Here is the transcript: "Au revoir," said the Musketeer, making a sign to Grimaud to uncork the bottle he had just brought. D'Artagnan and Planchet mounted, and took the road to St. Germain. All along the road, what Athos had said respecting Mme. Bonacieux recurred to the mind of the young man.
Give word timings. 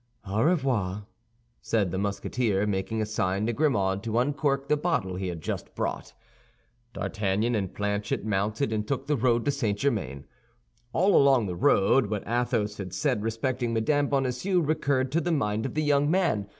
"Au 0.25 0.41
revoir," 0.41 1.05
said 1.61 1.91
the 1.91 1.97
Musketeer, 1.99 2.65
making 2.65 3.03
a 3.03 3.05
sign 3.05 3.45
to 3.45 3.53
Grimaud 3.53 4.01
to 4.01 4.17
uncork 4.17 4.67
the 4.67 4.75
bottle 4.75 5.15
he 5.15 5.27
had 5.27 5.41
just 5.41 5.75
brought. 5.75 6.15
D'Artagnan 6.93 7.53
and 7.53 7.71
Planchet 7.71 8.25
mounted, 8.25 8.73
and 8.73 8.87
took 8.87 9.05
the 9.05 9.15
road 9.15 9.45
to 9.45 9.51
St. 9.51 9.77
Germain. 9.77 10.25
All 10.91 11.15
along 11.15 11.45
the 11.45 11.55
road, 11.55 12.07
what 12.07 12.27
Athos 12.27 12.77
had 12.77 12.95
said 12.95 13.21
respecting 13.21 13.75
Mme. 13.75 14.07
Bonacieux 14.07 14.61
recurred 14.61 15.11
to 15.11 15.21
the 15.21 15.31
mind 15.31 15.67
of 15.67 15.75
the 15.75 15.83
young 15.83 16.09
man. 16.09 16.47